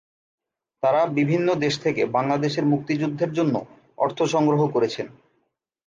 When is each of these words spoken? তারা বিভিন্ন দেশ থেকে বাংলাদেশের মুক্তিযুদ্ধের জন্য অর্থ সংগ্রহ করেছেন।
তারা 0.83 1.01
বিভিন্ন 1.17 1.47
দেশ 1.55 1.73
থেকে 1.79 2.01
বাংলাদেশের 2.07 2.65
মুক্তিযুদ্ধের 2.65 3.31
জন্য 3.33 3.55
অর্থ 3.97 4.19
সংগ্রহ 4.33 4.61
করেছেন। 4.67 5.07